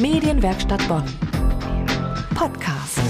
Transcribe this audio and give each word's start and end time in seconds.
Medienwerkstatt 0.00 0.86
Bonn. 0.86 1.02
Podcast. 2.32 3.00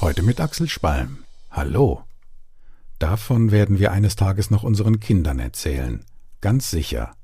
Heute 0.00 0.22
mit 0.22 0.40
Axel 0.40 0.66
Spalm. 0.66 1.24
Hallo. 1.50 2.04
Davon 2.98 3.50
werden 3.50 3.78
wir 3.78 3.92
eines 3.92 4.16
Tages 4.16 4.50
noch 4.50 4.62
unseren 4.62 4.98
Kindern 4.98 5.38
erzählen. 5.38 6.02
Ganz 6.40 6.70
sicher. 6.70 7.14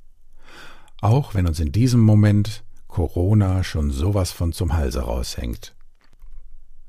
Auch 1.00 1.34
wenn 1.34 1.46
uns 1.46 1.58
in 1.58 1.72
diesem 1.72 2.00
Moment 2.00 2.62
Corona 2.86 3.64
schon 3.64 3.90
sowas 3.90 4.30
von 4.30 4.52
zum 4.52 4.74
Halse 4.74 5.00
raushängt. 5.00 5.74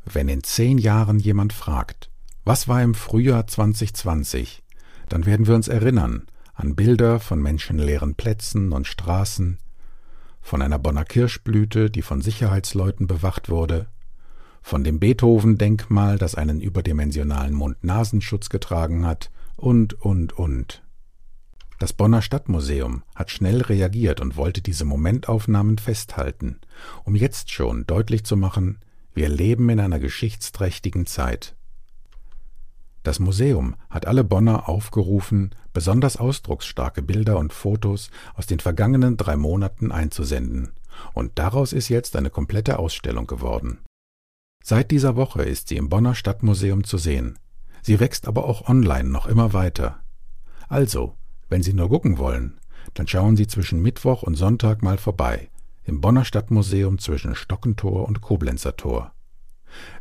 Wenn 0.04 0.28
in 0.28 0.44
zehn 0.44 0.78
Jahren 0.78 1.20
jemand 1.20 1.54
fragt, 1.54 2.10
was 2.44 2.68
war 2.68 2.84
im 2.84 2.96
Frühjahr 2.96 3.48
2020, 3.48 4.62
dann 5.08 5.26
werden 5.26 5.48
wir 5.48 5.56
uns 5.56 5.70
erinnern 5.70 6.28
an 6.54 6.76
Bilder 6.76 7.22
von 7.22 7.42
menschenleeren 7.42 8.16
Plätzen 8.16 8.74
und 8.74 8.88
Straßen, 8.88 9.58
von 10.42 10.62
einer 10.62 10.80
Bonner 10.80 11.06
Kirschblüte, 11.06 11.90
die 11.90 12.02
von 12.02 12.22
Sicherheitsleuten 12.22 13.08
bewacht 13.08 13.50
wurde, 13.50 13.88
von 14.62 14.84
dem 14.84 15.00
Beethoven-Denkmal, 15.00 16.18
das 16.18 16.36
einen 16.36 16.62
überdimensionalen 16.62 17.54
Mund-Nasenschutz 17.54 18.50
getragen 18.50 19.06
hat, 19.06 19.32
und, 19.56 19.94
und, 20.02 20.34
und. 20.34 20.84
Das 21.80 21.94
Bonner 21.94 22.22
Stadtmuseum 22.22 23.04
hat 23.16 23.32
schnell 23.32 23.62
reagiert 23.62 24.22
und 24.22 24.38
wollte 24.38 24.62
diese 24.62 24.86
Momentaufnahmen 24.86 25.78
festhalten, 25.78 26.60
um 27.04 27.16
jetzt 27.16 27.52
schon 27.52 27.88
deutlich 27.88 28.24
zu 28.24 28.38
machen, 28.38 28.80
wir 29.14 29.30
leben 29.30 29.68
in 29.70 29.80
einer 29.80 30.00
geschichtsträchtigen 30.00 31.06
Zeit. 31.06 31.56
Das 33.04 33.20
Museum 33.20 33.76
hat 33.90 34.06
alle 34.06 34.24
Bonner 34.24 34.70
aufgerufen, 34.70 35.56
besonders 35.74 36.18
ausdrucksstarke 36.18 37.02
Bilder 37.02 37.40
und 37.40 37.52
Fotos 37.52 38.12
aus 38.36 38.46
den 38.46 38.60
vergangenen 38.60 39.18
drei 39.18 39.38
Monaten 39.38 39.92
einzusenden, 39.92 40.74
und 41.14 41.40
daraus 41.40 41.74
ist 41.74 41.90
jetzt 41.90 42.16
eine 42.16 42.30
komplette 42.30 42.78
Ausstellung 42.78 43.26
geworden. 43.26 43.80
Seit 44.64 44.92
dieser 44.92 45.16
Woche 45.16 45.44
ist 45.44 45.70
sie 45.70 45.78
im 45.78 45.90
Bonner 45.90 46.14
Stadtmuseum 46.14 46.84
zu 46.84 46.98
sehen. 46.98 47.40
Sie 47.82 48.00
wächst 48.00 48.28
aber 48.28 48.46
auch 48.46 48.68
online 48.68 49.10
noch 49.10 49.26
immer 49.26 49.54
weiter. 49.54 50.04
Also, 50.70 51.18
wenn 51.50 51.64
Sie 51.64 51.74
nur 51.74 51.90
gucken 51.90 52.20
wollen, 52.20 52.60
dann 52.94 53.08
schauen 53.08 53.36
Sie 53.36 53.48
zwischen 53.48 53.82
Mittwoch 53.82 54.24
und 54.24 54.36
Sonntag 54.36 54.84
mal 54.84 54.98
vorbei, 54.98 55.50
im 55.84 56.00
Bonner 56.00 56.24
Stadtmuseum 56.24 57.00
zwischen 57.00 57.36
Stockentor 57.36 58.08
und 58.08 58.22
Koblenzer 58.22 58.78
Tor. 58.78 59.14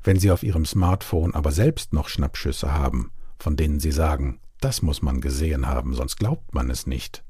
Wenn 0.02 0.18
Sie 0.18 0.30
auf 0.30 0.42
Ihrem 0.42 0.64
Smartphone 0.64 1.34
aber 1.34 1.52
selbst 1.52 1.92
noch 1.92 2.08
Schnappschüsse 2.08 2.72
haben, 2.72 3.10
von 3.38 3.56
denen 3.56 3.80
Sie 3.80 3.92
sagen, 3.92 4.40
das 4.60 4.82
muss 4.82 5.02
man 5.02 5.20
gesehen 5.20 5.66
haben, 5.66 5.94
sonst 5.94 6.16
glaubt 6.16 6.54
man 6.54 6.70
es 6.70 6.86
nicht, 6.86 7.24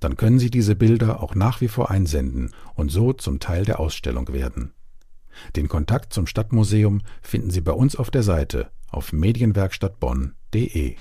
dann 0.00 0.16
können 0.16 0.38
Sie 0.38 0.50
diese 0.50 0.74
Bilder 0.74 1.22
auch 1.22 1.34
nach 1.34 1.60
wie 1.60 1.68
vor 1.68 1.90
einsenden 1.90 2.52
und 2.74 2.90
so 2.90 3.12
zum 3.12 3.40
Teil 3.40 3.64
der 3.64 3.80
Ausstellung 3.80 4.32
werden. 4.32 4.72
Den 5.56 5.68
Kontakt 5.68 6.12
zum 6.12 6.26
Stadtmuseum 6.26 7.02
finden 7.22 7.50
Sie 7.50 7.62
bei 7.62 7.72
uns 7.72 7.96
auf 7.96 8.10
der 8.10 8.22
Seite 8.22 8.70
auf 8.90 9.12
medienwerkstattbonn.de. 9.12 10.96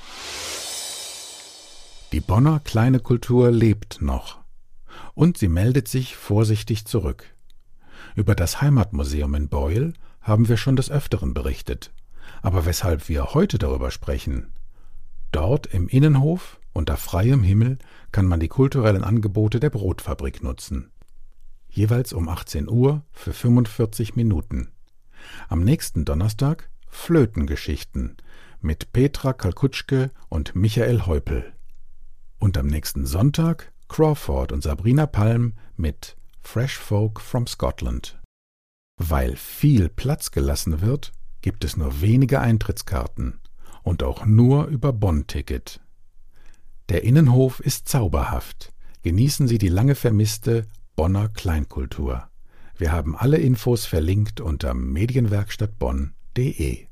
Die 2.12 2.20
Bonner 2.20 2.60
kleine 2.64 3.00
Kultur 3.00 3.52
lebt 3.52 4.02
noch. 4.02 4.40
Und 5.14 5.38
sie 5.38 5.48
meldet 5.48 5.88
sich 5.88 6.16
vorsichtig 6.16 6.86
zurück. 6.86 7.26
Über 8.16 8.36
das 8.36 8.62
Heimatmuseum 8.62 9.36
in 9.36 9.48
Beul 9.50 9.94
haben 10.22 10.48
wir 10.50 10.58
schon 10.58 10.76
des 10.76 10.92
Öfteren 10.92 11.34
berichtet. 11.34 11.92
Aber 12.42 12.66
weshalb 12.66 13.10
wir 13.10 13.34
heute 13.34 13.58
darüber 13.58 13.92
sprechen? 13.92 14.52
Dort 15.32 15.68
im 15.68 15.88
Innenhof 15.88 16.60
unter 16.74 16.98
freiem 16.98 17.44
Himmel 17.44 17.78
kann 18.12 18.26
man 18.26 18.40
die 18.40 18.48
kulturellen 18.48 19.04
Angebote 19.04 19.60
der 19.60 19.70
Brotfabrik 19.70 20.44
nutzen. 20.44 20.92
Jeweils 21.70 22.12
um 22.14 22.28
18 22.28 22.70
Uhr 22.70 23.04
für 23.12 23.34
45 23.34 24.16
Minuten. 24.16 24.72
Am 25.48 25.64
nächsten 25.64 26.06
Donnerstag 26.06 26.70
Flötengeschichten 26.88 28.18
mit 28.60 28.92
Petra 28.92 29.34
Kalkutschke 29.34 30.12
und 30.28 30.56
Michael 30.56 31.06
Heupel. 31.06 31.54
Und 32.40 32.58
am 32.58 32.68
nächsten 32.68 33.06
Sonntag 33.06 33.72
Crawford 33.88 34.52
und 34.52 34.64
Sabrina 34.64 35.06
Palm 35.06 35.54
mit 35.78 36.18
Fresh 36.42 36.78
Folk 36.78 37.22
from 37.22 37.48
Scotland. 37.48 38.20
Weil 38.98 39.36
viel 39.36 39.90
Platz 39.90 40.32
gelassen 40.32 40.82
wird, 40.82 41.12
gibt 41.42 41.64
es 41.64 41.78
nur 41.78 42.02
wenige 42.02 42.40
Eintrittskarten 42.40 43.40
und 43.84 44.02
auch 44.04 44.26
nur 44.26 44.66
über 44.66 44.92
Bonn-Ticket. 44.94 45.80
Der 46.90 47.04
Innenhof 47.04 47.60
ist 47.62 47.88
zauberhaft. 47.88 48.74
Genießen 49.02 49.48
Sie 49.48 49.58
die 49.58 49.70
lange 49.70 49.96
vermisste 49.96 50.68
Bonner 50.96 51.30
Kleinkultur. 51.30 52.28
Wir 52.78 52.92
haben 52.92 53.16
alle 53.16 53.38
Infos 53.38 53.86
verlinkt 53.86 54.42
unter 54.42 54.74
medienwerkstattbonn.de. 54.74 56.88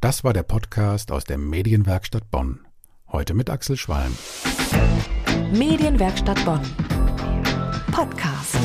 Das 0.00 0.24
war 0.24 0.32
der 0.32 0.44
Podcast 0.44 1.12
aus 1.12 1.24
der 1.24 1.36
Medienwerkstatt 1.38 2.30
Bonn. 2.30 2.60
Heute 3.08 3.34
mit 3.34 3.50
Axel 3.50 3.76
Schwalm. 3.76 4.16
Medienwerkstatt 5.52 6.42
Bonn. 6.44 6.60
Podcast. 7.92 8.56